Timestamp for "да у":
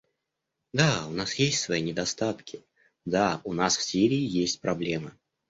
0.73-1.11, 3.05-3.53